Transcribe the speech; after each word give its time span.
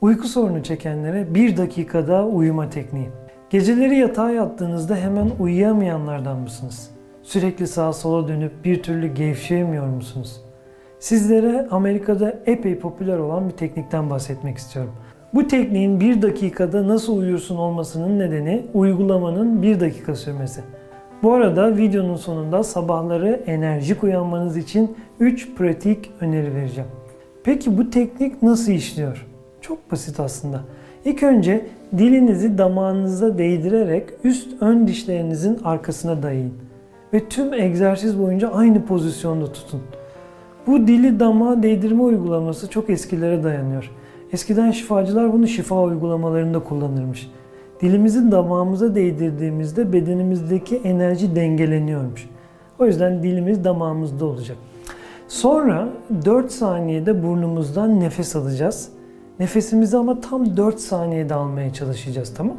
Uyku 0.00 0.28
sorunu 0.28 0.62
çekenlere 0.62 1.34
bir 1.34 1.56
dakikada 1.56 2.26
uyuma 2.26 2.70
tekniği. 2.70 3.08
Geceleri 3.50 3.96
yatağa 3.96 4.30
yattığınızda 4.30 4.96
hemen 4.96 5.30
uyuyamayanlardan 5.40 6.38
mısınız? 6.38 6.90
Sürekli 7.22 7.66
sağa 7.66 7.92
sola 7.92 8.28
dönüp 8.28 8.64
bir 8.64 8.82
türlü 8.82 9.14
gevşeyemiyor 9.14 9.86
musunuz? 9.86 10.40
Sizlere 10.98 11.66
Amerika'da 11.70 12.38
epey 12.46 12.78
popüler 12.78 13.18
olan 13.18 13.48
bir 13.48 13.54
teknikten 13.54 14.10
bahsetmek 14.10 14.58
istiyorum. 14.58 14.92
Bu 15.34 15.46
tekniğin 15.48 16.00
bir 16.00 16.22
dakikada 16.22 16.88
nasıl 16.88 17.18
uyursun 17.18 17.56
olmasının 17.56 18.18
nedeni 18.18 18.66
uygulamanın 18.74 19.62
bir 19.62 19.80
dakika 19.80 20.14
sürmesi. 20.14 20.60
Bu 21.22 21.32
arada 21.32 21.76
videonun 21.76 22.16
sonunda 22.16 22.62
sabahları 22.62 23.42
enerjik 23.46 24.04
uyanmanız 24.04 24.56
için 24.56 24.96
3 25.20 25.54
pratik 25.54 26.10
öneri 26.20 26.54
vereceğim. 26.54 26.90
Peki 27.44 27.78
bu 27.78 27.90
teknik 27.90 28.42
nasıl 28.42 28.72
işliyor? 28.72 29.26
Çok 29.68 29.92
basit 29.92 30.20
aslında. 30.20 30.60
İlk 31.04 31.22
önce 31.22 31.66
dilinizi 31.98 32.58
damağınıza 32.58 33.38
değdirerek 33.38 34.08
üst 34.24 34.62
ön 34.62 34.86
dişlerinizin 34.86 35.58
arkasına 35.64 36.22
dayayın. 36.22 36.52
Ve 37.12 37.28
tüm 37.28 37.52
egzersiz 37.52 38.18
boyunca 38.18 38.50
aynı 38.50 38.86
pozisyonda 38.86 39.52
tutun. 39.52 39.80
Bu 40.66 40.86
dili 40.86 41.20
damağa 41.20 41.62
değdirme 41.62 42.02
uygulaması 42.02 42.70
çok 42.70 42.90
eskilere 42.90 43.44
dayanıyor. 43.44 43.90
Eskiden 44.32 44.70
şifacılar 44.70 45.32
bunu 45.32 45.46
şifa 45.46 45.82
uygulamalarında 45.82 46.58
kullanırmış. 46.58 47.30
Dilimizi 47.80 48.30
damağımıza 48.32 48.94
değdirdiğimizde 48.94 49.92
bedenimizdeki 49.92 50.76
enerji 50.76 51.36
dengeleniyormuş. 51.36 52.28
O 52.78 52.86
yüzden 52.86 53.22
dilimiz 53.22 53.64
damağımızda 53.64 54.24
olacak. 54.26 54.56
Sonra 55.28 55.88
4 56.24 56.52
saniyede 56.52 57.22
burnumuzdan 57.22 58.00
nefes 58.00 58.36
alacağız. 58.36 58.97
Nefesimizi 59.40 59.96
ama 59.96 60.20
tam 60.20 60.56
4 60.56 60.80
saniyede 60.80 61.34
almaya 61.34 61.72
çalışacağız 61.72 62.34
tamam 62.34 62.56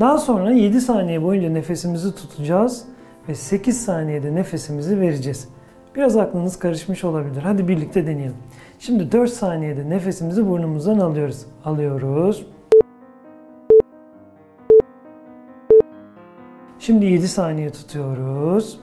Daha 0.00 0.18
sonra 0.18 0.50
7 0.50 0.80
saniye 0.80 1.22
boyunca 1.22 1.50
nefesimizi 1.50 2.14
tutacağız 2.14 2.84
ve 3.28 3.34
8 3.34 3.84
saniyede 3.84 4.34
nefesimizi 4.34 5.00
vereceğiz. 5.00 5.48
Biraz 5.94 6.16
aklınız 6.16 6.58
karışmış 6.58 7.04
olabilir. 7.04 7.42
Hadi 7.42 7.68
birlikte 7.68 8.06
deneyelim. 8.06 8.36
Şimdi 8.78 9.12
4 9.12 9.30
saniyede 9.30 9.90
nefesimizi 9.90 10.48
burnumuzdan 10.48 10.98
alıyoruz. 10.98 11.46
Alıyoruz. 11.64 12.46
Şimdi 16.78 17.06
7 17.06 17.28
saniye 17.28 17.70
tutuyoruz. 17.70 18.80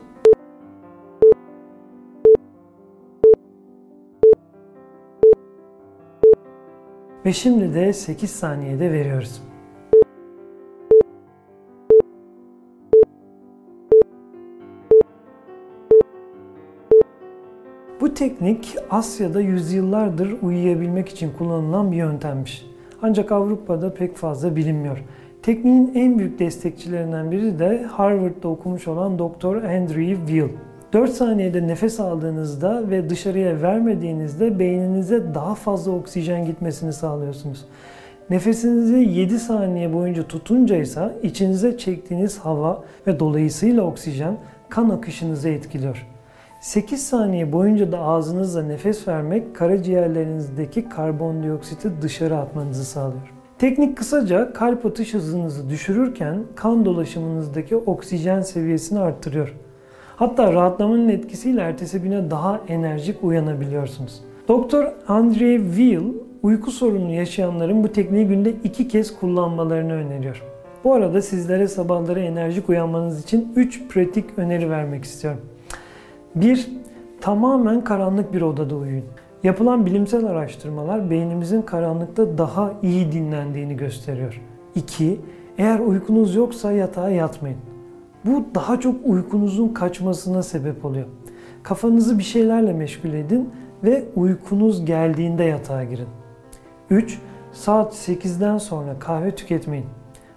Ve 7.25 7.33
şimdi 7.33 7.73
de 7.73 7.93
8 7.93 8.29
saniyede 8.29 8.91
veriyoruz. 8.91 9.41
Bu 18.01 18.13
teknik 18.13 18.75
Asya'da 18.89 19.41
yüzyıllardır 19.41 20.41
uyuyabilmek 20.41 21.09
için 21.09 21.31
kullanılan 21.37 21.91
bir 21.91 21.97
yöntemmiş. 21.97 22.65
Ancak 23.01 23.31
Avrupa'da 23.31 23.93
pek 23.93 24.15
fazla 24.15 24.55
bilinmiyor. 24.55 24.97
Tekniğin 25.43 25.91
en 25.95 26.19
büyük 26.19 26.39
destekçilerinden 26.39 27.31
biri 27.31 27.59
de 27.59 27.83
Harvard'da 27.83 28.47
okumuş 28.47 28.87
olan 28.87 29.19
Dr. 29.19 29.55
Andrew 29.55 30.15
Weil. 30.15 30.49
4 30.93 31.11
saniyede 31.11 31.67
nefes 31.67 31.99
aldığınızda 31.99 32.89
ve 32.89 33.09
dışarıya 33.09 33.61
vermediğinizde 33.61 34.59
beyninize 34.59 35.33
daha 35.33 35.55
fazla 35.55 35.91
oksijen 35.91 36.45
gitmesini 36.45 36.93
sağlıyorsunuz. 36.93 37.65
Nefesinizi 38.29 38.95
7 38.95 39.39
saniye 39.39 39.93
boyunca 39.93 40.27
tutunca 40.27 40.75
ise 40.75 41.15
içinize 41.23 41.77
çektiğiniz 41.77 42.39
hava 42.39 42.83
ve 43.07 43.19
dolayısıyla 43.19 43.83
oksijen 43.83 44.37
kan 44.69 44.89
akışınızı 44.89 45.49
etkiliyor. 45.49 46.07
8 46.61 47.07
saniye 47.07 47.51
boyunca 47.51 47.91
da 47.91 47.99
ağzınızla 47.99 48.63
nefes 48.63 49.07
vermek 49.07 49.55
karaciğerlerinizdeki 49.55 50.89
karbondioksiti 50.89 52.01
dışarı 52.01 52.37
atmanızı 52.37 52.85
sağlıyor. 52.85 53.33
Teknik 53.59 53.97
kısaca 53.97 54.53
kalp 54.53 54.85
atış 54.85 55.13
hızınızı 55.13 55.69
düşürürken 55.69 56.43
kan 56.55 56.85
dolaşımınızdaki 56.85 57.75
oksijen 57.75 58.41
seviyesini 58.41 58.99
arttırıyor. 58.99 59.55
Hatta 60.19 60.53
rahatlamanın 60.53 61.09
etkisiyle 61.09 61.61
ertesi 61.61 62.01
güne 62.01 62.31
daha 62.31 62.61
enerjik 62.67 63.23
uyanabiliyorsunuz. 63.23 64.21
Doktor 64.47 64.93
Andre 65.07 65.57
Weil 65.57 66.03
uyku 66.43 66.71
sorunu 66.71 67.11
yaşayanların 67.11 67.83
bu 67.83 67.87
tekniği 67.91 68.27
günde 68.27 68.51
iki 68.63 68.87
kez 68.87 69.19
kullanmalarını 69.19 69.93
öneriyor. 69.93 70.43
Bu 70.83 70.93
arada 70.93 71.21
sizlere 71.21 71.67
sabahları 71.67 72.19
enerjik 72.19 72.69
uyanmanız 72.69 73.23
için 73.23 73.53
3 73.55 73.87
pratik 73.89 74.25
öneri 74.37 74.69
vermek 74.69 75.03
istiyorum. 75.03 75.41
1. 76.35 76.69
Tamamen 77.21 77.83
karanlık 77.83 78.33
bir 78.33 78.41
odada 78.41 78.75
uyuyun. 78.75 79.05
Yapılan 79.43 79.85
bilimsel 79.85 80.25
araştırmalar 80.25 81.09
beynimizin 81.09 81.61
karanlıkta 81.61 82.37
daha 82.37 82.73
iyi 82.83 83.11
dinlendiğini 83.11 83.77
gösteriyor. 83.77 84.41
2. 84.75 85.19
Eğer 85.57 85.79
uykunuz 85.79 86.35
yoksa 86.35 86.71
yatağa 86.71 87.09
yatmayın. 87.09 87.68
Bu 88.25 88.45
daha 88.55 88.79
çok 88.79 88.95
uykunuzun 89.05 89.69
kaçmasına 89.69 90.43
sebep 90.43 90.85
oluyor. 90.85 91.05
Kafanızı 91.63 92.17
bir 92.17 92.23
şeylerle 92.23 92.73
meşgul 92.73 93.13
edin 93.13 93.49
ve 93.83 94.05
uykunuz 94.15 94.85
geldiğinde 94.85 95.43
yatağa 95.43 95.83
girin. 95.83 96.07
3. 96.89 97.19
Saat 97.51 97.93
8'den 97.93 98.57
sonra 98.57 98.99
kahve 98.99 99.35
tüketmeyin. 99.35 99.85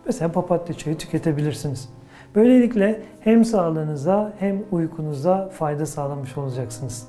Mesela 0.06 0.32
papatya 0.32 0.74
çayı 0.74 0.98
tüketebilirsiniz. 0.98 1.88
Böylelikle 2.34 3.02
hem 3.20 3.44
sağlığınıza 3.44 4.32
hem 4.38 4.62
uykunuza 4.70 5.48
fayda 5.48 5.86
sağlamış 5.86 6.38
olacaksınız. 6.38 7.08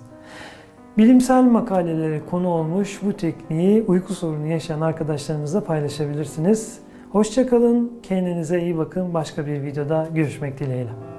Bilimsel 0.97 1.43
makalelere 1.43 2.21
konu 2.29 2.47
olmuş 2.47 2.99
bu 3.03 3.13
tekniği 3.13 3.83
uyku 3.83 4.13
sorunu 4.13 4.47
yaşayan 4.47 4.81
arkadaşlarınızla 4.81 5.63
paylaşabilirsiniz. 5.63 6.79
Hoşçakalın, 7.13 7.99
kendinize 8.03 8.61
iyi 8.61 8.77
bakın. 8.77 9.13
Başka 9.13 9.45
bir 9.45 9.63
videoda 9.63 10.07
görüşmek 10.13 10.59
dileğiyle. 10.59 11.12